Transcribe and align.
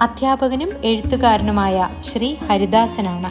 അധ്യാപകനും 0.00 0.70
എഴുത്തുകാരനുമായ 0.84 1.88
ശ്രീ 2.04 2.34
ഹരിദാസനാണ്. 2.34 3.30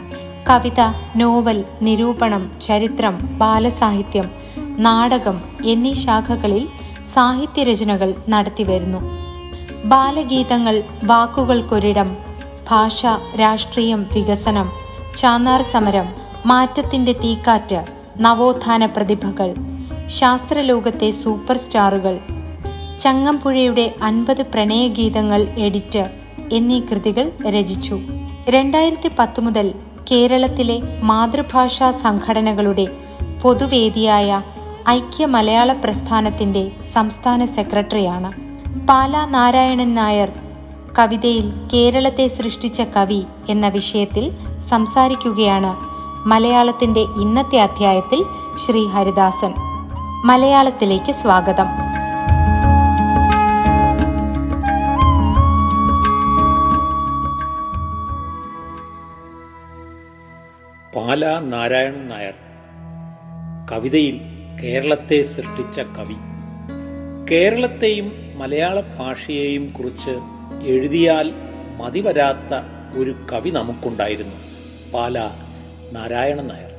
കവിത 0.50 0.80
നോവൽ 1.16 1.64
നിരൂപണം 1.82 2.52
ചരിത്രം 2.62 3.38
ബാലസാഹിത്യം 3.38 4.30
നാടകം 4.78 5.40
എന്നീ 5.64 5.92
ശാഖകളിൽ 5.92 6.68
സാഹിത്യരചനകൾ 7.14 8.14
നടത്തിവരുന്നു. 8.28 8.98
ബാലഗീതങ്ങൾ 9.84 10.82
വാക്കുകൾക്കൊരിടം 11.04 12.16
ഭാഷ 12.70 13.06
രാഷ്ട്രീയം 13.40 14.06
വികസനം 14.14 14.70
ചാന്നാർ 15.16 15.62
സമരം 15.62 16.08
മാറ്റത്തിന്റെ 16.46 17.12
തീക്കാറ്റ് 17.12 17.84
നവോത്ഥാന 18.20 18.86
പ്രതിഭകൾ 18.86 19.54
ശാസ്ത്രലോകത്തെ 20.06 21.10
സൂപ്പർ 21.10 21.56
സ്റ്റാറുകൾ 21.56 22.18
ചങ്ങമ്പുഴയുടെ 23.00 23.94
അൻപത് 24.02 24.42
പ്രണയഗീതങ്ങൾ 24.42 25.40
എഡിറ്റ് 25.58 26.27
എന്നീ 26.52 26.80
കൃതികൾ 26.80 27.32
രചിച്ചു. 27.48 28.00
രണ്ടായിരത്തി 28.48 29.10
പത്ത് 29.18 29.40
മുതൽ 29.40 29.74
കേരളത്തിലെ 30.10 30.80
മാതൃഭാഷാ 31.02 31.90
സംഘടനകളുടെ 31.90 32.86
പൊതുവേദിയായ 33.42 34.42
ഐക്യ 34.88 35.26
മലയാള 35.26 35.72
പ്രസ്ഥാനത്തിന്റെ 35.72 36.72
സംസ്ഥാന 36.92 37.44
സെക്രട്ടറിയാണ്. 37.44 38.32
പാല 38.88 39.24
നാരായണൻ 39.24 39.94
നായർ 39.94 40.32
കവിതയിൽ 40.98 41.52
കേരളത്തെ 41.72 42.26
സൃഷ്ടിച്ച 42.26 42.80
കവി 42.80 43.22
എന്ന 43.48 43.68
വിഷയത്തിൽ 43.68 44.32
സംസാരിക്കുകയാണ് 44.68 45.76
മലയാളത്തിന്റെ 46.28 47.00
ഇന്നത്തെ 47.00 47.60
അധ്യായത്തിൽ 47.60 48.24
ശ്രീ 48.66 48.86
ഹരിദാസൻ. 48.86 49.54
മലയാളത്തിലേക്ക് 50.24 51.12
സ്വാഗതം. 51.12 51.87
പാലാ 61.08 61.40
നാരായണൻ 61.40 62.08
നായർ. 62.08 62.34
കവിതയിൽ 63.72 64.20
കേരളത്തെ 64.62 65.22
സൃഷ്ടിച്ച 65.22 65.80
കവി. 65.80 66.14
കേരളത്തെയും 67.30 68.12
മലയാള 68.38 68.80
ഭാഷയെയും 68.80 69.68
കുറിച്ച് 69.68 70.10
എഴുതിയാൽ 70.62 71.32
മതിവരാത്ത 71.76 72.54
ഒരു 72.98 73.14
കവി 73.32 73.50
നമുക്കുണ്ടായിരുന്നു. 73.50 74.36
പാല 74.92 75.30
നാരായണൻ 75.92 76.46
നായർ. 76.46 76.70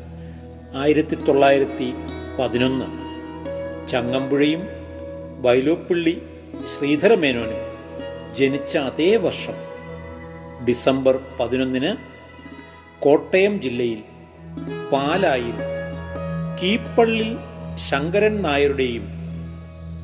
ആയിരത്തി 0.77 1.15
തൊള്ളായിരത്തി 1.15 1.93
പതിനൊന്ന്. 2.39 2.85
ചങ്ങമ്പുഴയും 3.87 4.63
വൈലോപ്പിള്ളി 5.41 6.21
ശ്രീധരമേനോനും 6.77 7.59
ജനിച്ച 8.35 8.77
അതേ 8.77 9.15
വർഷം 9.15 9.53
ഡിസംബർ 10.65 11.19
പതിനൊന്നിന് 11.39 11.95
കോട്ടയം 13.01 13.61
ജില്ലയിൽ 13.61 14.08
പാലായിൽ 14.91 15.57
കീപ്പള്ളിൽ 16.59 17.37
ശങ്കരൻ 17.89 18.41
നായരുടെയും 18.41 19.05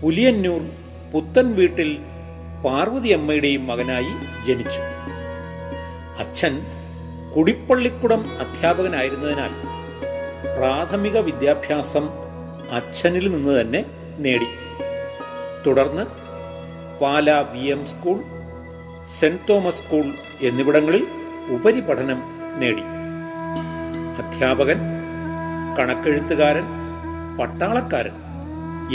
പുലിയന്നൂർ 0.01 0.61
പുത്തൻ 1.13 1.55
വീട്ടിൽ 1.55 1.97
പാർവതിയമ്മയുടെയും 2.65 3.67
മകനായി 3.67 4.13
ജനിച്ചു. 4.47 4.81
അച്ഛൻ 6.19 6.61
കുടിപ്പള്ളിക്കുടം 7.35 8.25
അധ്യാപകനായിരുന്നതിനാൽ 8.39 9.53
പ്രാഥമിക 10.57 11.17
വിദ്യാഭ്യാസം 11.17 12.09
അച്ഛനിൽ 12.71 13.31
നിന്ന് 13.31 13.61
തന്നെ 13.61 13.85
നേടി. 14.17 14.45
തുടർന്ന് 15.67 16.05
Pala 17.01 17.31
V 17.31 17.65
M 17.65 17.85
school 17.85 18.23
saint 19.19 19.47
Thomas 19.49 19.83
school 19.83 20.05
എന്നിവിടങ്ങളിൽ 20.41 21.07
ഉപരിപഠനം 21.49 22.21
നേടി. 22.59 22.94
അധ്യാപകൻ 24.17 24.79
കണക്കെഴുത്തുകാരൻ 25.79 26.63
പട്ടാളക്കാരൻ 27.39 28.11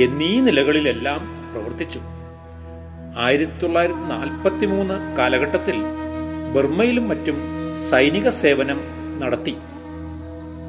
എന്നീ 0.02 0.40
നിലകളിലെല്ലാം 0.40 1.52
പ്രവർത്തിച്ചു. 1.52 2.00
ആയിരത്തി 3.18 3.58
തൊള്ളായിരത്തി 3.62 4.00
നാൽപ്പത്തി 4.00 4.66
മൂന്ന് 4.66 5.16
കാലഘട്ടത്തിൽ 5.16 5.82
ബർമ്മയിലും 6.54 7.08
മറ്റും 7.08 7.38
സൈനിക 7.90 8.28
സേവനം 8.28 8.80
നടത്തി. 9.20 9.56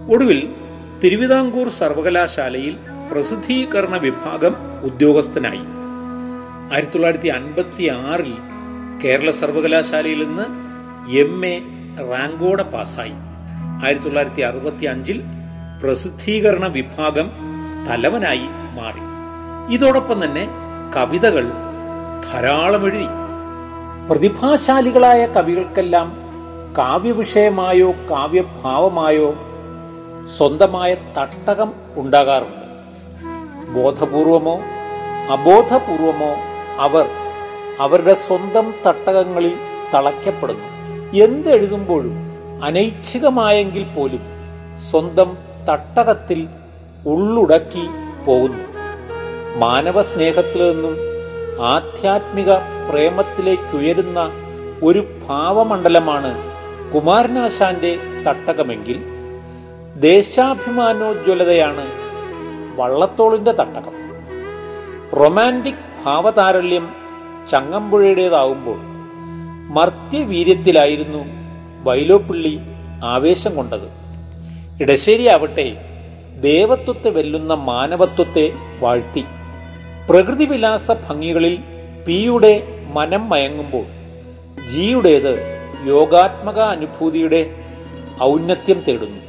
ഒടുവിൽ 0.10 0.56
തിരുവിതാംകൂർ 1.04 1.70
സർവകലാശാലയിൽ 1.70 2.78
പ്രസിദ്ധീകരണ 3.12 3.98
വിഭാഗം 3.98 4.56
ഉദ്യോഗസ്ഥനായി. 4.84 5.64
ആയിരത്തി 6.74 6.92
തൊള്ളായിരത്തി 6.92 7.28
അൻപത്തി 7.28 7.88
ആറിൽ 7.88 8.34
കേരള 9.04 9.32
സർവകലാശാലയിൽ 9.32 10.28
നിന്ന് 10.28 10.46
എം 11.12 11.46
എ 11.46 11.60
റാങ്കോടെ 12.12 12.64
പാസ്സായി. 12.64 13.31
ആയിരത്തി 13.84 14.04
തൊള്ളായിരത്തി 14.04 14.42
അറുപത്തി 14.42 14.86
അഞ്ചിൽ 14.86 15.24
പ്രസിദ്ധീകരണ 15.84 16.68
വിഭാഗം 16.68 17.32
തലവനായി 17.90 18.48
മാറി. 18.50 19.02
ഇതോടൊപ്പം 19.74 20.24
തന്നെ 20.24 20.48
കവിതകൾ 20.96 21.52
ധാരാളം 22.32 22.84
എഴുതി 22.84 23.08
പ്രതിഭാശാലികളായ 24.10 25.26
കവികൾക്കെല്ലാം 25.26 26.18
കാവ്യവിഷയമായോ 26.78 27.92
കാവ്യഭാവമായോ 27.92 29.36
സ്വന്തമായ 30.38 30.94
തട്ടകം 30.94 31.74
ഉണ്ടാകാറുണ്ട്. 31.96 32.66
ബോധപൂർവമോ 33.72 34.60
അബോധപൂർവമോ 35.32 36.32
അവർ 36.80 37.06
അവരുടെ 37.80 38.14
സ്വന്തം 38.14 38.74
തട്ടകങ്ങളിൽ 38.88 39.56
തളയ്ക്കപ്പെടുന്നു. 39.94 40.68
എന്തെഴുതുമ്പോഴും 41.24 42.31
അനൈച്ഛികമായെങ്കിൽ 42.64 43.84
പോലും 43.96 44.24
സ്വന്തം 44.92 45.38
തട്ടകത്തിൽ 45.70 46.48
ഉള്ളുടക്കി 47.06 47.86
പോകുന്നു. 48.26 48.64
മാനവ 49.60 50.02
സ്നേഹത്തിൽ 50.02 50.72
നിന്നും 50.72 50.98
ആധ്യാത്മിക 51.62 52.52
പ്രേമത്തിലേക്കുയരുന്ന 52.90 54.32
ഒരു 54.84 55.08
ഭാവമണ്ഡലമാണ് 55.28 56.32
കുമാരനാശാന്റെ 56.94 57.98
തട്ടകമെങ്കിൽ 58.28 59.04
ദേശാഭിമാനോജ്വലതയാണ് 60.00 61.86
വള്ളത്തോളിന്റെ 62.76 63.52
തട്ടകം. 63.52 63.96
റൊമാന്റിക് 65.20 65.86
ഭാവതാരല്യം 66.06 66.90
ചങ്ങമ്പുഴയുടേതാവുമ്പോൾ 67.52 68.80
മർത്യവീര്യത്തിലായിരുന്നു 69.74 71.41
വൈലോപ്പിള്ളി 71.84 72.60
ആവേശം 73.04 73.56
കൊണ്ടത്. 73.56 73.88
ഇടശ്ശേരി 74.82 75.28
ആവട്ടെ 75.28 75.86
ദേവത്വത്തെ 76.42 77.10
വെല്ലുന്ന 77.10 77.54
മാനവത്വത്തെ 77.54 78.52
വാഴ്ത്തി. 78.80 79.24
പ്രകൃതിവിലാസ 80.10 80.92
ഭംഗികളിൽ 80.92 81.58
പിയുടെ 82.08 82.64
മനം 82.94 83.30
മയങ്ങുമ്പോൾ 83.30 83.86
ജിയുടേത് 84.74 85.34
യോഗാത്മക 85.86 86.60
അനുഭൂതിയുടെ 86.60 87.56
ഔന്നത്യം 88.24 88.80
തേടുന്നു. 88.80 89.22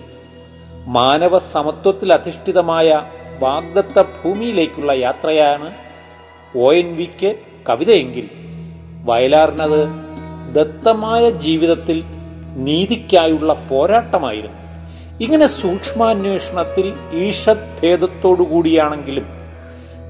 മാനവ 0.86 1.38
സമത്വത്തിൽ 1.38 2.12
അധിഷ്ഠിതമായ 2.12 3.02
വാഗ്ദത്ത 3.38 4.02
ഭൂമിയിലേക്കുള്ള 4.02 4.92
യാത്രയാണ് 4.92 5.70
ഒ 6.56 6.72
എൻ 6.72 6.96
വിക്ക് 6.96 7.34
കവിതയെങ്കിൽ. 7.68 8.28
വയലാറിനത് 9.04 9.88
ദത്തമായ 10.54 11.30
ജീവിതത്തിൽ 11.30 12.04
നീതിക്കായുള്ള 12.56 13.52
പോരാട്ടമായിരുന്നു. 13.52 14.62
ഇങ്ങനെ 15.20 15.46
സൂക്ഷ്മാന്വേഷണത്തിൽ 15.46 16.94
ഈഷത് 17.12 17.80
ഭേദത്തോടുകൂടിയാണെങ്കിലും 17.82 19.26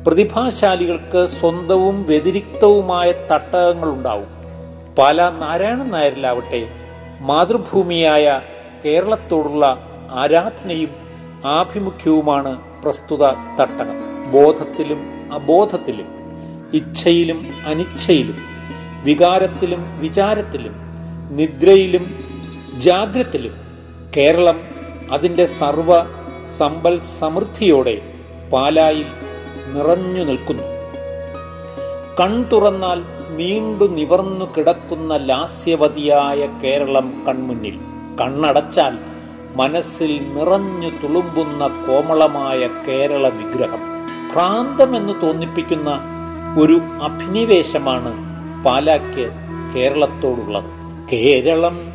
പ്രതിഭാശാലികൾക്ക് 0.07 1.27
സ്വന്തവും 1.27 2.03
വ്യതിരിക്തവുമായ 2.03 3.13
തട്ടകങ്ങളുണ്ടാവും. 3.13 4.27
പല 4.99 5.33
നാരായണൻ 5.41 5.91
നായരിലാവട്ടെ 5.91 6.69
മാതൃഭൂമിയായ 7.21 8.41
കേരളത്തോടുള്ള 8.85 9.87
ആരാധനയും 10.11 10.91
ആഭിമുഖ്യവുമാണ് 11.45 12.61
പ്രസ്തുത 12.83 13.27
തട്ടകം. 13.31 14.13
ബോധത്തിലും 14.33 14.99
അബോധത്തിലും 15.33 16.07
ഇച്ഛയിലും 16.75 17.47
അനിച്ഛയിലും 17.67 18.37
വികാരത്തിലും 19.05 19.99
വിചാരത്തിലും 20.01 20.75
നിദ്രയിലും 21.31 22.22
ജാഗ്രത്തിലും 22.79 23.53
കേരളം 24.17 24.61
അതിന്റെ 25.11 25.47
സർവ 25.47 26.05
സമ്പൽ 26.59 26.99
സമൃദ്ധിയോടെ 26.99 28.03
പാലായി 28.53 29.07
നിറഞ്ഞു 29.73 30.25
നിൽക്കുന്നു. 30.25 30.63
കൺ 32.21 32.43
തുറന്നാൽ 32.43 33.03
നീണ്ടു 33.37 33.85
നിവർന്നു 33.85 34.45
കിടക്കുന്ന 34.57 35.17
ലാസ്യവതിയായ 35.17 36.49
കേരളം 36.63 37.25
കൺമുന്നിൽ. 37.29 37.79
കണ്ണടച്ചാൽ 38.21 38.99
മനസ്സിൽ 39.57 40.21
നിറഞ്ഞു 40.35 40.89
തുളുമ്പുന്ന 40.89 41.69
കോമളമായ 41.69 42.69
കേരള 42.89 43.29
വിഗ്രഹം. 43.29 43.81
ഭ്രാന്തമെന്ന് 44.33 45.15
തോന്നിപ്പിക്കുന്ന 45.23 46.01
ഒരു 46.59 46.81
അഭിനിവേശമാണ് 47.03 48.13
പാലാക്ക് 48.65 49.31
കേരളത്തോടുള്ളത്. 49.75 50.65
കേരളം 51.13 51.92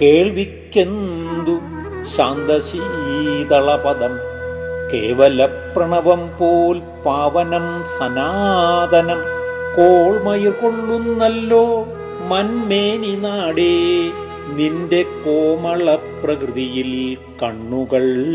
കേൾവിക്കെന്തു 0.00 1.60
ശാന്തശീതളപദം? 2.04 4.10
കേവല 4.92 5.46
പ്രണവം 5.46 6.30
പോൽ 6.38 6.82
പാവനം 7.06 7.84
സനാതനം. 7.98 9.16
കോൾമയിർ 9.76 10.52
കൊള്ളുന്നല്ലോ 10.52 11.88
മന്മേനി 12.28 13.06
നാടേ. 13.06 14.10
നിന്റെ 14.54 15.02
കോമള 15.02 15.94
പ്രകൃതിയിൽ 15.94 17.16
കണ്ണുകൾ 17.42 18.26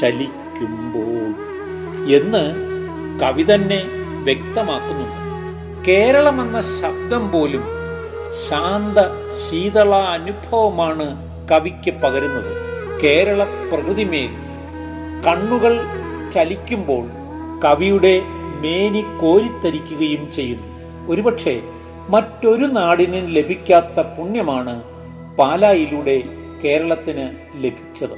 ചലിക്കുമ്പോൾ. 0.00 1.34
എന്ന് 2.16 2.54
കവി 3.20 3.42
തന്നെ 3.42 3.84
വ്യക്തമാക്കുന്നുണ്ട്. 4.24 5.22
കേരളം 5.88 6.40
എന്ന 6.40 6.60
ശബ്ദം 6.60 7.32
പോലും 7.32 7.62
ശാന്ത 8.48 9.21
ശീതള 9.36 9.94
അനുഭവമാണ് 9.94 11.06
കവിക്ക് 11.48 11.90
പകരുന്നത്. 11.90 12.52
കേരള 13.02 13.44
പ്രകൃതിമേൽ 13.44 14.30
കണ്ണുകൾ 15.26 15.80
ചലിക്കുമ്പോൾ 16.30 17.04
കവിയുടെ 17.64 18.22
മേനി 18.60 19.04
കോരിത്തരിക്കുകയും 19.20 20.32
ചെയ്യുന്നു. 20.32 20.66
ഒരുപക്ഷെ 21.10 21.62
മറ്റൊരു 22.08 22.64
നാടിനും 22.64 23.26
ലഭിക്കാത്ത 23.26 24.00
പുണ്യമാണ് 24.00 24.82
പാലായിലൂടെ 25.36 26.22
കേരളത്തിന് 26.64 27.26
ലഭിച്ചത്. 27.64 28.16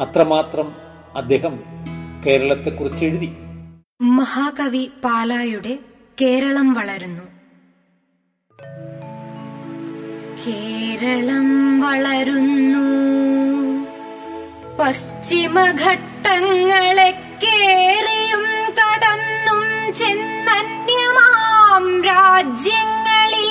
അത്രമാത്രം 0.00 0.72
അദ്ദേഹം 1.16 1.60
കേരളത്തെക്കുറിച്ച് 2.26 3.04
എഴുതി. 3.04 3.30
മഹാകവി 4.02 4.90
പാലായുടെ 5.04 5.78
കേരളം 6.20 6.72
വളരുന്നു. 6.72 7.33
കേരളം 10.46 11.80
വളരുന്നു. 11.80 12.84
പശ്ചിമഘട്ടങ്ങളെ 14.78 17.22
കേറിയും 17.42 18.72
കടന്നും 18.72 19.94
ചെന്നന്യമാം 19.94 22.04
രാജ്യങ്ങളിൽ. 22.04 23.50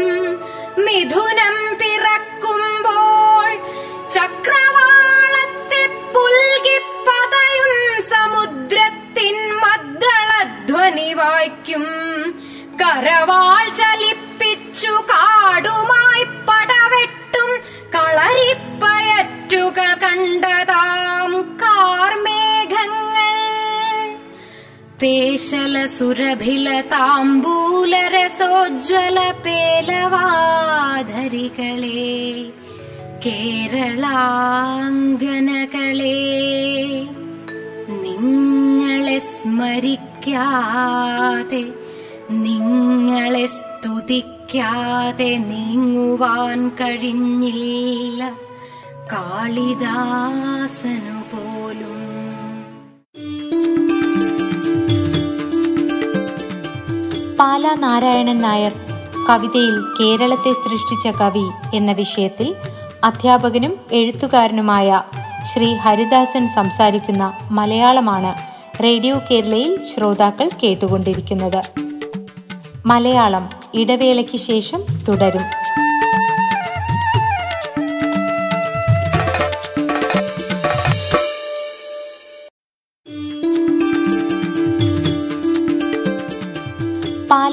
മിഥുനം 0.77 1.77
പിറക്കുമ്പോൾ 1.77 3.49
ചക്രവാളത്തെ 4.09 5.87
പുൽകിപ്പതയും 6.13 8.01
സമുദ്രത്തിൻ 8.01 9.53
മദ്ദളധ്വനി 9.53 11.13
വായിക്കും. 11.13 11.85
കരവാൾ 12.81 13.69
ചലിപ്പിച്ചു 13.69 14.91
കാടുമായി 14.91 16.23
പടവെട്ടും 16.23 17.61
കളരിപ്പയറ്റുകൾ 17.95 19.93
കണ്ടതാം 19.93 21.59
കാർമേഘങ്ങൾ. 21.61 22.33
പേശല 25.01 25.85
സുരഭില 25.85 26.81
താമ്പൂലരസോജ്വല 28.33 29.17
പേലവാധരികളെ 29.45 30.03
കേരളാംഗനകളെ 33.25 33.77
നിങ്ങളെ 38.03 39.17
സ്മരിക്കാതെ 39.17 40.03
നിങ്ങളെ 42.43 43.45
സ്തുതിക്കാതെ 43.45 45.31
നീങ്ങുവാൻ 45.51 46.59
കഴിഞ്ഞില്ല. 46.81 48.21
കാളിദാസനു 49.13 49.79
പോലും 51.31 51.92
പാല 57.39 57.73
നാരായണൻ 57.73 58.41
നായർ 58.41 58.71
കവിതയിൽ 59.29 59.81
കേരളത്തെ 59.99 60.51
സൃഷ്ടിച്ച 60.53 61.07
കവി 61.07 61.75
എന്ന 61.75 61.91
വിഷയത്തിൽ 61.91 62.55
അധ്യാപകനും 63.03 63.79
എഴുത്തുകാരനുമായ 63.91 65.01
ശ്രീ 65.53 65.73
ഹരിദാസൻ 65.73 66.47
സംസാരിക്കുന്ന 66.47 67.33
മലയാളമാണ് 67.51 68.33
റേഡിയോ 68.83 69.15
കേരളയിൽ 69.31 69.79
ശ്രോതാക്കൾ 69.83 70.49
കേട്ടുകൊണ്ടിരിക്കുന്നത്. 70.63 71.61
മലയാളം 72.85 73.49
ഇടവേളയ്ക്ക് 73.73 74.37
ശേഷം 74.37 74.81
തുടരും. 75.07 75.45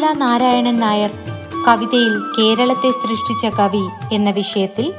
പാല 0.00 0.12
നാരായണൻ 0.12 0.80
നായർ 0.80 1.10
കവിതയിൽ 1.68 2.18
കേരളത്തെ 2.38 2.90
സൃഷ്ടിച്ച 2.90 3.46
കവി 3.46 4.14
എന്ന 4.14 4.30
വിഷയത്തിൽ 4.30 4.92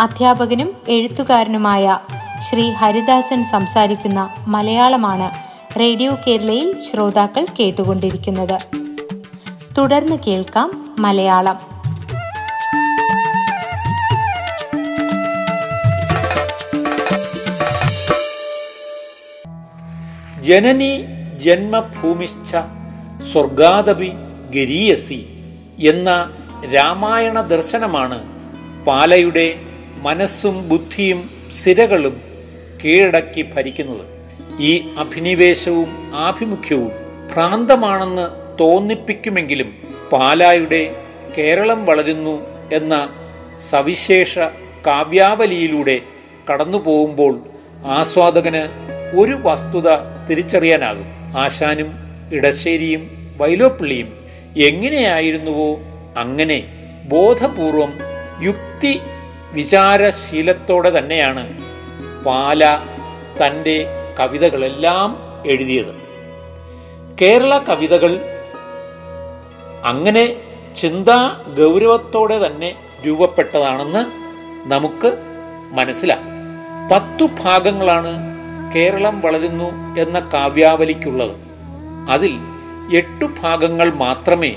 അധ്യാപകനും 0.00 0.76
എഴുത്തുകാരനുമായ 0.88 1.98
ശ്രീ 2.48 2.70
ഹരിദാസൻ 2.70 3.42
സംസാരിക്കുന്ന 3.52 4.28
മലയാളമാണ് 4.46 5.28
റേഡിയോ 5.80 6.18
കേരളയിൽ 6.26 6.76
ശ്രോതാക്കൾ 6.80 7.46
കേട്ടുകൊണ്ടിരിക്കുന്നത്. 7.60 8.58
തുടർന്ന് 9.78 10.16
കേൾക്കാം 10.26 10.96
മലയാളം. 10.98 11.58
ജനനി 20.42 21.04
ജന്മഭൂമിശ്ച 21.36 22.56
സ്വർഗാദപി 23.32 24.12
ഗരീയസി 24.54 25.26
എന്ന 25.78 26.10
രാമായണ 26.74 27.40
ദർശനമാണ് 27.40 28.18
പാലയുടെ 28.84 29.54
മനസ്സും 29.96 30.68
ബുദ്ധിയും 30.68 31.30
സിരകളും 31.62 32.22
കീഴടക്കി 32.84 33.42
ഭരിക്കുന്നത്. 33.54 34.04
ഈ 34.60 34.88
അഭിനിവേശവും 34.98 35.88
ആഭിമുഖ്യവും 36.14 36.92
ഭ്രാന്തമാണെന്ന് 37.32 38.26
തോന്നിപ്പിക്കുമെങ്കിലും 38.60 39.74
പാലായുടെ 40.12 40.94
കേരളം 41.38 41.84
വളരുന്നു 41.86 42.46
എന്ന 42.72 43.08
സവിശേഷ 43.70 44.38
കാവ്യാവലിയിലൂടെ 44.86 46.00
കടന്നു 46.50 46.78
പോകുമ്പോൾ 46.78 47.34
ആസ്വാദകന് 47.84 48.62
ഒരു 49.18 49.32
വസ്തുത 49.32 49.88
തിരിച്ചറിയാനാകും. 50.28 51.06
ആശാനും 51.36 51.90
ഇടശ്ശേരിയും 52.32 53.02
വൈലോപ്പിള്ളിയും 53.40 54.17
എങ്ങനെയായിരുന്നുവോ 54.58 55.78
അങ്ങനെ 56.16 56.64
ബോധപൂർവം 57.08 57.94
യുക്തി 58.42 59.00
വിചാരശീലത്തോടെ 59.52 60.98
തന്നെയാണ് 60.98 61.62
പാല 62.24 62.78
തന്റെ 63.42 63.86
കവിതകളെല്ലാം 64.20 65.16
എഴുതിയത്. 65.46 65.94
കേരള 67.20 67.58
കവിതകൾ 67.58 68.20
അങ്ങനെ 69.84 70.36
ചിന്താ 70.76 71.44
ഗൗരവത്തോടെ 71.58 72.46
തന്നെ 72.46 72.74
രൂപപ്പെട്ടതാണെന്ന് 73.06 74.02
നമുക്ക് 74.70 75.18
മനസ്സിലാക്കാം. 75.72 76.38
പത്തു 76.92 77.30
ഭാഗങ്ങളാണ് 77.42 78.12
കേരളം 78.74 79.20
വളരുന്നു 79.20 79.98
എന്ന 80.00 80.30
കാവ്യാവലിക്കുള്ളത്. 80.34 81.36
അതിൽ 82.08 82.38
എട്ടു 82.96 83.24
ഭാഗങ്ങൾ 83.24 83.90
മാത്രമേ 83.90 84.56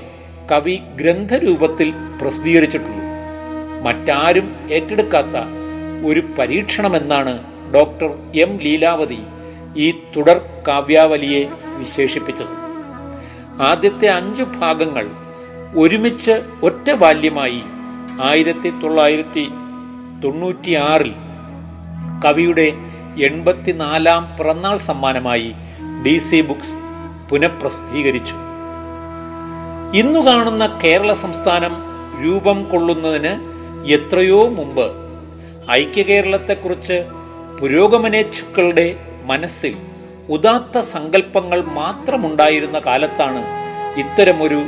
കവി 0.52 0.80
ഗ്രന്ഥരൂപത്തിൽ 0.96 1.94
പ്രസിദ്ധീകരിച്ചിട്ടുള്ളൂ. 2.22 3.02
മറ്റാരും 3.84 4.68
ഏറ്റെടുക്കാത്ത 4.72 5.38
ഒരു 6.06 6.24
പരീക്ഷണമെന്നാണ് 6.40 7.40
ഡോക്ടർ 7.74 8.10
എം 8.36 8.58
ലീലാവതി 8.58 9.20
ഈ 9.78 9.92
തുടർ 9.92 10.42
കാവ്യാവലിയെ 10.68 11.48
വിശേഷിപ്പിച്ചത്. 11.78 12.54
ആദ്യത്തെ 13.62 14.08
അഞ്ച് 14.08 14.44
ഭാഗങ്ങൾ 14.44 15.10
ഒരുമിച്ച് 15.78 16.44
ഒറ്റ 16.64 16.92
ബാല്യമായി 16.92 17.62
ആയിരത്തി 18.22 18.70
തൊള്ളായിരത്തി 18.70 19.48
തൊണ്ണൂറ്റിയാറിൽ 20.24 21.14
കവിയുടെ 22.26 22.74
എൺപത്തിനാലാം 23.18 24.38
പിറന്നാൾ 24.38 24.78
സമ്മാനമായി 24.78 25.54
ഡി 26.04 26.18
സി 26.18 26.42
ബുക്സ് 26.42 26.91
പുനഃപ്രസിദ്ധീകരിച്ചു. 27.32 28.36
ഇന്നു 29.98 30.20
കാണുന്ന 30.20 30.80
കേരള 30.84 31.14
സംസ്ഥാനം 31.14 31.74
രൂപം 32.24 32.64
കൊള്ളുന്നതിന് 32.64 33.34
എത്രയോ 33.92 34.50
മുമ്പ് 34.50 34.92
ഐക്യകേരളത്തെക്കുറിച്ച് 35.72 37.06
പുരോഗമനേച്ഛുക്കളുടെ 37.60 38.96
മനസ്സിൽ 39.24 39.76
ഉദാത്ത 40.30 40.80
സങ്കല്പങ്ങൾ 40.80 41.62
മാത്രമുണ്ടായിരുന്ന 41.62 42.80
കാലത്താണ് 42.80 43.42
ഇത്തരമൊരു 44.00 44.62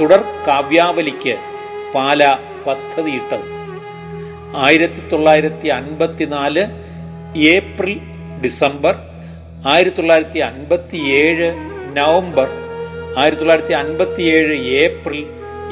തുടർ 0.00 0.24
കാവ്യാവലിക്ക് 0.48 1.36
പാല 1.94 2.36
പദ്ധതിയിട്ടത്. 2.66 3.46
ആയിരത്തി 4.56 5.08
തൊള്ളായിരത്തി 5.08 5.68
അൻപത്തിനാല് 5.68 6.64
ഏപ്രിൽ 7.38 8.00
ഡിസംബർ 8.44 8.94
ആയിരത്തി 9.66 9.96
തൊള്ളായിരത്തി 9.96 10.38
അൻപത്തി 10.38 10.96
ഏഴ് 10.96 11.73
നവംബർ 11.94 12.48
ആയിരത്തി 13.18 13.40
തൊള്ളായിരത്തി 13.40 13.74
അൻപത്തി 13.74 14.22
ഏഴ് 14.36 14.54
ഏപ്രിൽ 14.82 15.20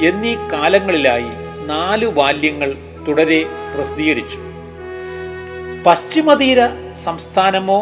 എന്നീ 0.05 0.33
കാലങ്ങളിലായി 0.53 1.31
നാല് 1.65 2.05
ബാല്യങ്ങൾ 2.09 2.69
തുടരെ 3.07 3.39
പ്രസിദ്ധീകരിച്ചു. 3.73 4.39
പശ്ചിമതീര 5.85 6.59
സംസ്ഥാനമോ 7.05 7.79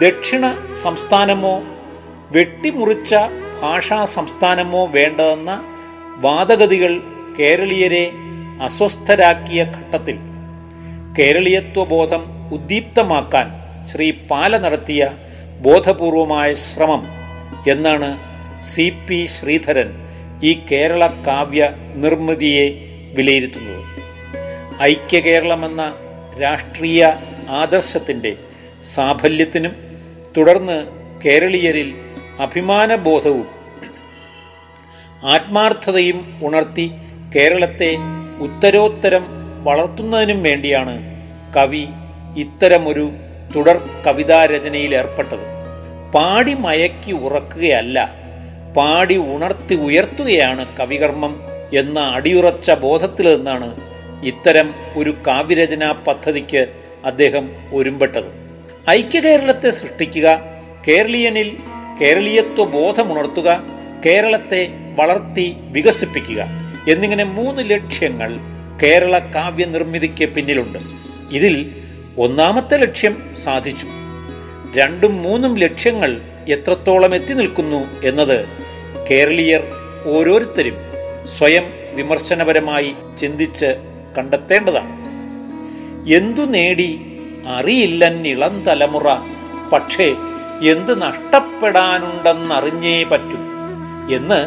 ദക്ഷിണ 0.00 0.44
സംസ്ഥാനമോ 0.82 1.54
വെട്ടിമുറിച്ച 2.30 3.12
ഭാഷാ 3.62 4.04
സംസ്ഥാനമോ 4.04 4.82
വേണ്ടതെന്ന 4.86 5.52
വാദഗതികൾ 6.18 6.92
കേരളീയരെ 7.38 8.04
അസ്വസ്ഥരാക്കിയ 8.62 9.62
ഘട്ടത്തിൽ 9.76 10.16
കേരളീയത്വബോധം 11.18 12.22
ഉദ്ദീപ്തമാക്കാൻ 12.52 13.46
ശ്രീ 13.90 14.10
പാല 14.30 14.56
നടത്തിയ 14.56 15.02
ബോധപൂർവമായ 15.60 16.48
ശ്രമം 16.64 17.02
എന്നാണ് 17.68 18.10
സി 18.62 18.92
പി 19.08 19.26
ശ്രീധരൻ 19.26 19.88
ഈ 20.42 20.52
കേരള 20.70 21.06
കാവ്യ 21.26 21.62
നിർമ്മിതിയെ 21.94 22.66
വിലയിരുത്തുന്നത്. 23.14 23.84
ഐക്യ 24.82 25.20
കേരളമെന്ന 25.20 25.82
രാഷ്ട്രീയ 26.40 27.02
ആദർശത്തിന്റെ 27.48 28.32
സാഫല്യത്തിനും 28.94 29.74
തുടർന്ന് 30.36 30.78
കേരളീയരിൽ 31.24 31.88
അഭിമാനബോധവും 32.40 33.46
ആത്മാർത്ഥതയും 35.26 36.18
ഉണർത്തി 36.42 36.86
കേരളത്തെ 37.36 37.92
ഉത്തരോത്തരം 38.40 39.24
വളർത്തുന്നതിനും 39.62 40.42
വേണ്ടിയാണ് 40.42 40.94
കവി 41.56 41.84
ഇത്തരമൊരു 42.36 43.06
തുടർ 43.56 43.76
കവിതാരചനയിൽ 44.06 44.94
ഏർപ്പെട്ടത് 44.94 45.44
പാടി 46.14 46.54
മയക്കി 46.54 47.12
ഉറക്കുകയല്ല 47.12 47.98
പാടി 48.76 49.16
ഉണർത്തി 49.16 49.74
ഉയർത്തുകയാണ് 49.74 50.76
കവികർമ്മം 50.76 51.42
എന്ന 51.74 52.00
അടിയുറച്ച 52.00 52.70
ബോധത്തിൽ 52.70 53.36
നിന്നാണ് 53.36 53.76
ഇത്തരം 54.24 54.74
ഒരു 54.96 55.14
കാവ്യരചനാ 55.26 55.92
പദ്ധതിക്ക് 56.06 56.74
അദ്ദേഹം 57.04 57.50
ഒരുമ്പെട്ടത്. 57.72 58.30
ഐക്യകേരളത്തെ 58.90 59.70
സൃഷ്ടിക്കുക 59.70 60.42
കേരളീയനിൽ 60.88 61.56
കേരളീയത്വ 62.00 62.64
ബോധമുണർത്തുക 62.64 63.62
കേരളത്തെ 64.06 64.68
വളർത്തി 64.98 65.56
വികസിപ്പിക്കുക 65.58 66.40
എന്നിങ്ങനെ 66.88 67.24
മൂന്ന് 67.24 67.70
ലക്ഷ്യങ്ങൾ 67.70 68.38
കേരള 68.82 69.18
കാവ്യ 69.18 69.64
നിർമ്മിതിക്ക് 69.64 70.26
പിന്നിലുണ്ട്. 70.28 70.78
ഇതിൽ 71.30 71.70
ഒന്നാമത്തെ 72.18 72.76
ലക്ഷ്യം 72.76 73.14
സാധിച്ചു. 73.44 74.07
രണ്ടും 74.74 75.22
മൂന്നും 75.22 75.58
ലക്ഷ്യങ്ങൾ 75.58 76.20
എത്രത്തോളം 76.48 77.14
എത്തി 77.14 77.34
നിൽക്കുന്നു 77.34 78.04
എന്നത് 78.04 78.48
കേരളീയർ 79.10 79.62
ഓരോരുത്തരും 80.04 80.74
സ്വയം 81.24 81.64
വിമർശനപരമായി 81.94 82.94
ചിന്തിച്ച് 83.20 83.76
കണ്ടെത്തേണ്ടതാണ്. 84.18 84.98
എന്തു 86.06 86.42
നേടി 86.42 87.18
അറിയില്ലന്നിളം 87.46 88.64
തലമുറ 88.64 89.08
പക്ഷേ 89.72 90.16
എന്ത് 90.62 91.02
നഷ്ടപ്പെടാനുണ്ടെന്നറിഞ്ഞേ 91.02 93.04
പറ്റൂ 93.04 93.36
എന്ന് 94.14 94.46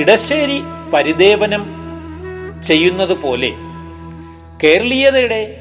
ഇടശ്ശേരി 0.00 0.62
പരിദേവനം 0.92 1.64
ചെയ്യുന്നത് 2.62 3.16
പോലെ 3.16 3.52
കേരളീയതയുടെ 4.64 5.58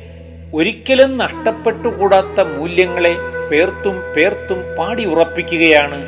ഒരിക്കലും 0.53 1.17
നഷ്ടപ്പെട്ടുകൂടാത്ത 1.17 2.57
മൂല്യങ്ങളെ 2.57 3.15
പേർത്തും 3.51 3.95
പേർത്തും 4.15 4.59
പാടി 4.77 5.05
ഉറപ്പിക്കുകയാണ് 5.05 5.99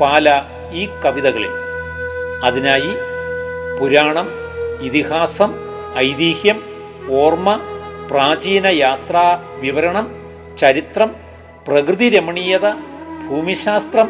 പാല 0.00 0.26
ഈ 0.72 0.88
കവിതകളിൽ. 1.04 1.52
അതിനായി 2.44 2.92
പുരാണം 3.78 4.26
ഇതിഹാസം 4.80 5.50
ഐതിഹ്യം 5.98 6.58
ഓർമ്മ 7.22 7.48
പ്രാചീന 8.10 8.66
യാത്രാ 8.66 9.24
വിവരണം 9.60 10.06
ചരിത്രം 10.58 11.10
പ്രകൃതി 11.68 12.08
രമണീയത 12.08 12.66
ഭൂമിശാസ്ത്രം 13.28 14.08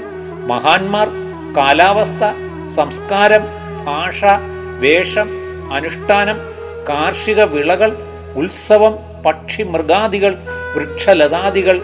മഹാന്മാർ 0.49 1.09
കാലാവസ്ഥ 1.57 2.25
സംസ്കാരം 2.75 3.45
ഭാഷ 3.87 4.21
വേഷം 4.81 5.29
അനുഷ്ഠാനം 5.73 6.39
കാർഷിക 6.89 7.43
വിളകൾ 7.45 7.91
ഉത്സവം 8.37 8.95
പക്ഷി 9.27 9.63
മൃഗാദികൾ 9.63 10.33
വൃക്ഷലതാദികൾ 10.75 11.77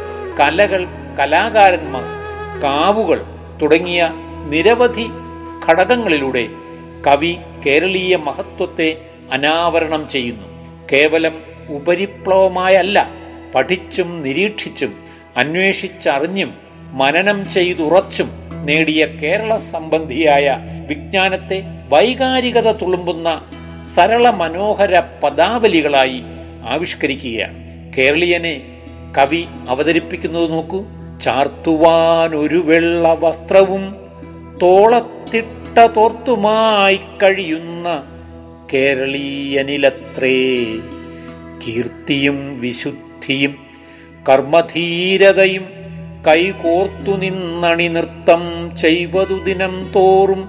കലകൾ 0.43 0.87
കലാകാരന്മാർ 1.19 2.03
കാവുകൾ 2.63 3.25
തുടങ്ങിയ 3.63 4.11
നിരവധി 4.49 5.07
ഘടകങ്ങളിലൂടെ 5.69 6.49
കവി 7.07 7.37
കേരളീയ 7.67 8.17
മഹത്വത്തെ 8.17 8.97
അനാവരണം 9.33 10.09
ചെയ്യുന്നു. 10.09 10.47
കേവലം 10.93 11.43
ഉപരിപ്ലവമായല്ല 11.69 13.11
പഠിച്ചും 13.55 14.23
നിരീക്ഷിച്ചും 14.23 14.95
അന്വേഷിച്ചറിഞ്ഞും 15.37 16.55
മനനം 16.77 17.51
ചെയ്തുറച്ചും 17.51 18.31
നേടിയ 18.65 19.07
കേരള 19.07 19.57
സംബന്ധിയായ 19.57 20.59
വിജ്ഞാനത്തെ 20.87 21.63
വൈകാരികത 21.89 22.73
തുളുമ്പുന്ന 22.73 23.43
സരള 23.95 24.31
മനോഹര 24.31 25.01
പദാവലികളായി 25.01 26.23
ആവിഷ്കരിക്കുകയാണ്. 26.69 27.55
കേരളീയനെ 27.99 28.72
കവി 29.19 29.45
അവതരിപ്പിക്കുന്നത് 29.69 30.51
നോക്കൂ. 30.51 30.85
ചാർത്തുവാൻ 31.23 32.37
ഒരു 32.37 32.63
വെള്ള 32.65 33.17
വസ്ത്രവും 33.21 33.97
തോളത്തിട്ട 34.63 35.79
തോർത്തുമായി 35.79 36.97
കഴിയുന്ന 36.97 38.03
കേരളീയനിലത്രേ. 38.75 40.65
കീർത്തിയും 41.67 42.61
വിശുദ്ധിയും 42.61 43.57
കർമ്മധീരതയും 44.29 45.65
കൈകോർത്തു 46.27 47.11
നിന്നണി 47.11 47.89
നൃത്തം 47.89 48.77
ചെയ്വതു 48.77 49.35
ദിനം 49.35 49.93
തോറും. 49.97 50.49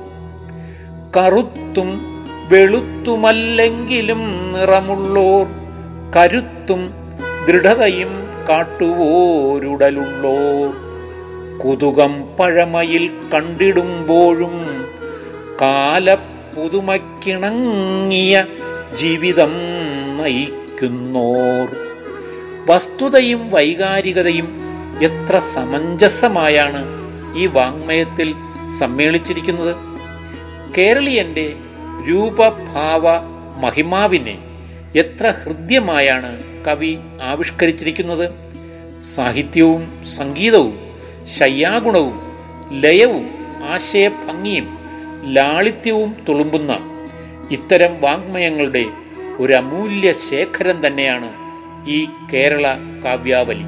കറുത്തും 1.17 2.01
വെളുത്തുമല്ലെങ്കിലും 2.49 4.53
നിറമുള്ളോർ 4.53 5.47
കരുത്തും 6.15 6.93
ദൃഢതയും 7.47 8.22
കാട്ടുവോരുടലുള്ളോർ 8.49 10.73
കുതുകം 11.59 12.35
പഴമയിൽ 12.39 13.09
കണ്ടിടുമ്പോഴും 13.33 14.85
കാല 15.61 16.17
പുതുമക്കിണങ്ങിയ 16.55 18.45
ജീവിതം 18.95 19.51
നയിക്കുന്നോർ. 20.17 21.69
വസ്തുതയും 22.65 23.51
വൈകാരികതയും 23.51 24.63
എത്ര 25.01 25.39
സമഞ്ജസമായാണ് 25.39 27.03
ഈ 27.35 27.45
വാങ്മയത്തിൽ 27.45 28.33
സമ്മേളിച്ചിരിക്കുന്നത്? 28.79 29.75
കേരളീയന്റെ 30.77 31.55
രൂപഭാവ 32.09 33.19
മഹിമാവിനെ 33.59 34.37
എത്ര 34.95 35.27
ഹൃദ്യമായാണ് 35.27 36.52
കവി 36.65 36.91
ആവിഷ്കരിച്ചിരിക്കുന്നത് 37.21 38.25
സാഹിത്യവും 39.15 39.83
സംഗീതവും 40.17 40.75
ശയ്യാഗുണവും 41.39 42.17
ലയവും 42.81 43.25
ആശയഭംഗിയും 43.63 44.67
ലാളിത്യവും 45.33 46.15
തുളുമ്പുന്ന 46.29 46.71
ഇത്തരം 47.51 48.01
വാങ്മയങ്ങളുടെ 48.01 48.85
ഒരു 49.39 49.53
അമൂല്യ 49.53 50.11
ശേഖരം 50.29 50.87
തന്നെയാണ് 50.87 51.29
ഈ 51.87 51.99
കേരള 52.33 52.65
കാവ്യാവലി. 53.05 53.65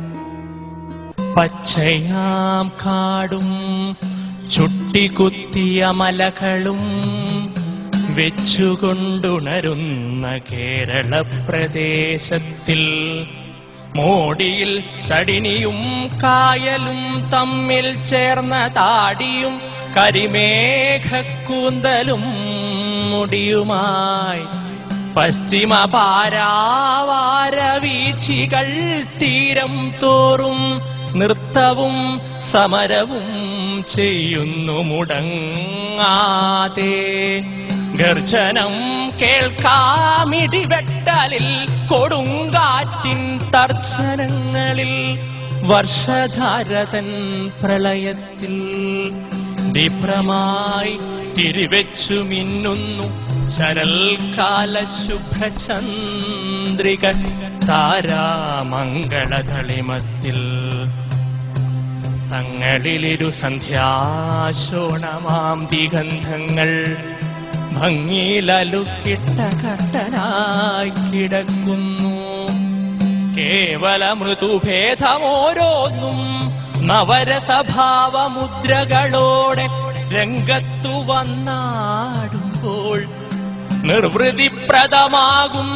പച്ചയാം 1.35 2.67
കാടും 2.85 3.47
ചുട്ടികുത്തിയ 4.55 5.85
മലകളും 5.91 6.81
വെച്ചുകൊണ്ടുണരുന്ന 8.17 9.75
കേരള 10.49 11.11
പ്രദേശത്തിൽ 11.47 12.83
മോടിയിൽ 13.95 14.71
തടിനിയും 15.09 15.79
കായലും 16.23 17.01
തമ്മിൽ 17.33 17.87
ചേർന്ന 18.11 18.55
താടിയും 18.77 19.55
കരിമേഘക്കൂന്തലും 19.97 20.93
മുടിയുമായി 23.11 24.45
പശ്ചിമ 25.15 25.73
പാരാവാര 25.93 27.57
വീച്ചികൾ 27.83 28.67
തീരം 29.21 29.73
തോറും 30.01 30.59
നൃത്തവും 31.15 31.95
സമരവും 32.51 33.27
ചെയ്യുന്നു 33.95 34.77
മുടങ്ങാതെ. 34.89 35.35
ഗർജനം 37.97 38.73
കേൾക്കാമിടിവെട്ടലിൽ 39.21 41.47
കൊടുങ്കാറ്റിൻ 41.87 43.39
തർച്ചനങ്ങളിൽ 43.53 45.19
വർഷധാരതൻ 45.61 47.07
പ്രളയത്തിൽ 47.63 48.55
ദീപ്രമായി 49.71 50.99
തിരിവെച്ചു 51.35 52.13
മിന്നുന്നു 52.13 53.25
ശരൽക്കാല 53.57 54.73
ശുഭ്രചന്ദ്രിക 54.97 57.03
താരാമംഗളതളിമത്തിൽ. 57.67 60.39
തങ്ങളിലിരു 62.31 63.29
സന്ധ്യാശോണമാം 63.41 65.59
ദിഗന്ധങ്ങൾ 65.71 66.71
ഭംഗിയിലലുക്കിട്ട 67.75 69.39
കട്ടനായി 69.61 70.89
കിടക്കുന്നു. 70.89 72.15
കേവല 73.37 74.11
മൃദുഭേദമോരോന്നും 74.11 76.19
നവരസഭാവമുദ്രകളോടെ 76.87 79.67
രംഗത്തു 80.11 81.11
വന്നാടുമ്പോൾ 81.11 82.99
നിർവൃതിപ്രദമാകും 83.83 85.69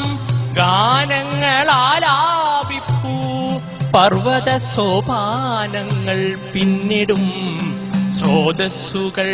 ഗാനങ്ങളാലാപിപ്പൂ. 0.54 3.16
പർവത 3.94 4.50
സോപാനങ്ങൾ 4.76 6.20
പിന്നിടും 6.54 7.26
സ്രോതസ്സുകൾ 8.20 9.30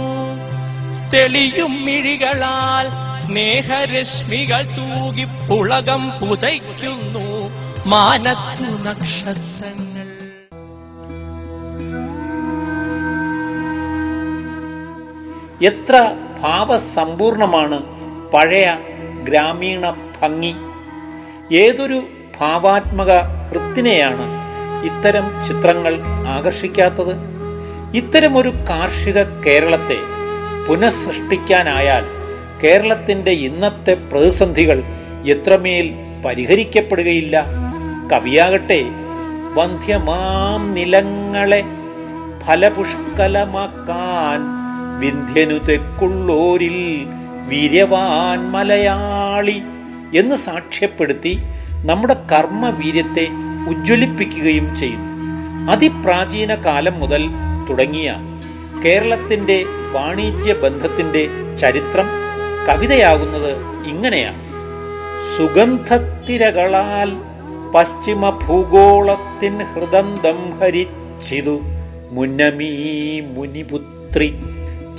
തെളിയും 1.13 1.85
മിഴികളാൽ 1.85 2.89
സ്നേഹരശ്മികൾ 3.25 4.63
തൂകി 4.63 5.23
പുളകം 5.23 6.09
പുതയ്ക്കുന്നു. 6.09 7.30
മാനത്തു 7.87 8.83
നക്ഷത്രങ്ങൾ. 8.83 10.07
എത്ര 15.61 16.15
ഭാവസമ്പൂർണമാണ് 16.41 17.83
പഴയ 18.33 18.77
ഗ്രാമീണ 19.23 19.89
ഭംഗി. 20.21 20.55
ഏതൊരു 21.55 22.07
ഭാവാത്മക 22.39 23.11
ഹൃത്തിനെയാണ് 23.19 24.41
ഇത്തരം 24.85 25.31
ചിത്രങ്ങൾ 25.47 26.01
ആകർഷിക്കാത്തത്? 26.27 27.15
ഇത്തരമൊരു 27.97 28.49
കാർഷിക 28.49 29.23
കേരളത്തെ 29.23 29.97
പുനഃസൃഷ്ടിക്കാനായാൽ 30.67 32.05
കേരളത്തിന്റെ 32.63 33.31
ഇന്നത്തെ 33.31 33.93
പ്രതിസന്ധികൾ 33.93 34.83
എത്രമേൽ 35.25 35.95
പരിഹരിക്കപ്പെടുകയില്ല? 36.25 37.61
കവിയാകട്ടെ. 38.11 38.85
വന്ധ്യമാം 39.53 40.73
നിലങ്ങളെ 40.73 41.63
ഫലപുഷ്കലമാക്കാൻ 42.45 44.39
വിന്ധ്യനു 44.99 45.53
തെക്കുള്ളോരിൽ 45.53 47.05
വീര്യവാൻ 47.47 48.51
മലയാളി 48.51 49.61
എന്ന് 50.15 50.35
സാക്ഷ്യപ്പെടുത്തി 50.35 51.39
നമ്മുടെ 51.85 52.13
കർമ്മവീര്യത്തെ 52.31 53.27
ഉജ്ജ്വലിപ്പിക്കുകയും 53.69 54.75
ചെയ്യുന്നു. 54.75 55.11
അതിപ്രാചീന 55.71 56.55
കാലം 56.55 56.99
മുതൽ 56.99 57.23
തുടങ്ങിയ 57.69 58.15
കേരളത്തിന്റെ 58.85 59.65
വാണിജ്യ 59.91 60.53
ബന്ധത്തിന്റെ 60.53 61.29
ചരിത്രം 61.59 62.05
കവിതയാകുന്നത് 62.69 63.55
ഇങ്ങനെയാണ്. 63.85 64.51
സുഗന്ധത്തിരകളാൽ 65.37 67.30
പശ്ചിമ 67.75 68.29
ഭൂഗോളത്തിൻ 68.29 69.63
ഹൃദന്തം 69.63 70.59
ഹരിച്ചിതു. 70.59 71.59
മുന്നമീ 72.11 73.19
മുനിപുത്രി 73.19 74.33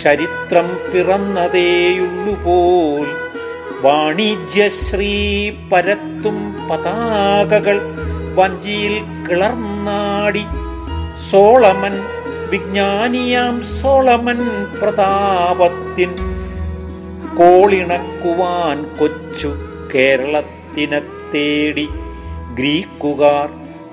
ചരിത്രം 0.03 0.81
പിറന്നതേയുള്ളു 0.95 2.33
പോൽ 2.33 3.07
വാണിജ്യശ്രീ 3.81 5.51
പരത്തും 5.73 6.57
പതാകകൾ 6.71 7.81
വഞ്ചിയിൽ 8.35 9.03
കിളർന്നാടി. 9.31 10.45
Solomon 11.31 12.03
വിജ്ഞാനിയാം 12.51 13.63
Solomon 13.63 14.39
പ്രതാപത്തിൻ. 14.83 16.15
കോളിണക്കുവാൻ 17.37 18.83
കൊച്ചു 18.99 19.55
കേരളത്തിനെ 19.95 21.01
തേടി 21.35 21.89
ഗ്രീക്കുകാർ 22.55 23.49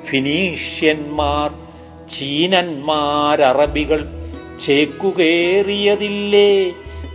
ഫിനീഷ്യന്മാർ 0.05 1.49
ചീനന്മാർ 2.09 3.41
അറബികൾ 3.41 4.07
ചേക്കുകേറിയതില്ലേ 4.57 6.49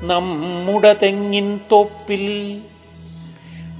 നമ്മുടെ 0.02 0.92
തെങ്ങിൻ 1.02 1.60
തൊപ്പിൽ? 1.72 2.24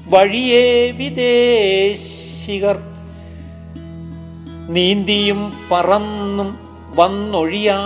വഴിയേ 0.06 0.90
വിദേശികർ 0.90 2.76
നീന്തിയും 4.68 5.52
പറന്നും 5.70 6.58
വന്നൊഴിയാ 6.96 7.78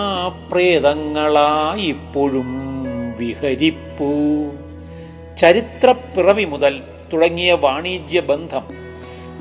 പ്രേതങ്ങളായിപ്പോഴും 0.53 2.51
വിഹരിപ്പൂ. 3.19 4.11
ചരിത്രപ്പിറവി 5.37 6.45
മുതൽ 6.45 6.83
തുടങ്ങിയ 7.13 7.53
വാണിജ്യ 7.55 8.21
ബന്ധം 8.21 8.65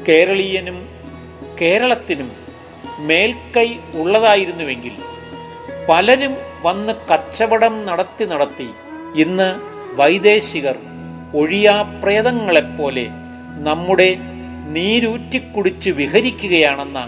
കേരളീയനും 0.07 0.77
കേരളത്തിനും 1.61 2.29
മേൽക്കൈ 3.07 3.69
ഉള്ളതായിരുന്നുവെങ്കിൽ 3.93 4.93
പലരും 5.87 6.33
വന്ന് 6.63 6.93
കച്ചവടം 7.09 7.73
നടത്തി 7.85 8.25
നടത്തി 8.25 8.67
ഇന്ന് 9.15 9.49
വൈദേശികർ 9.95 10.77
ഒഴിയാപ്രേതങ്ങളെപ്പോലെ 11.33 13.05
നമ്മുടെ 13.59 14.09
നീരൂറ്റിക്കുടിച്ച് 14.69 15.91
വിഹരിക്കുകയാണെന്ന 15.91 17.01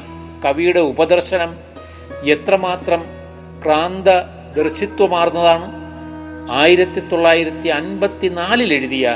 കവിയുടെ 0.45 0.79
ഉപദർശനം 0.89 1.51
എത്രമാത്രം 2.25 3.01
ക്രാന്ത 3.63 4.09
ദർശിത്വമാർന്നതാണ് 4.55 5.67
ആയിരത്തി 6.53 7.01
തൊള്ളായിരത്തി 7.11 7.69
അൻപത്തിനാലിൽ 7.69 8.71
എഴുതിയ 8.73 9.07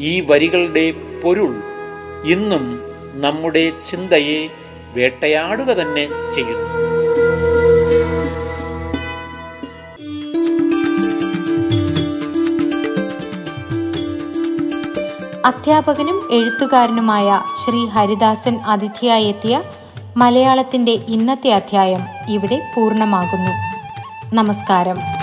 ഈ 0.00 0.12
വരികളുടെ 0.20 0.86
പൊരുൾ 1.22 1.52
ഇന്നും 2.26 2.64
നമ്മുടെ 3.14 3.72
ചിന്തയെ 3.84 4.48
വേട്ടയാടുക 4.94 5.64
തന്നെ 5.64 6.08
ചെയ്യുന്നു. 6.34 6.80
അധ്യാപകനും 15.44 16.28
എഴുത്തുകാരനുമായ 16.32 17.40
ശ്രീ 17.64 17.86
ഹരിദാസൻ 17.86 18.60
അതിഥിയായി 18.66 19.24
എത്തിയ 19.24 19.62
മലയാളത്തിന്റെ 20.16 20.92
ഇന്നത്തെ 20.92 21.50
അധ്യായം 21.50 22.00
ഇവിടെ 22.28 22.72
പൂർണമാകുന്നു. 22.76 23.50
നമസ്കാരം. 24.34 25.19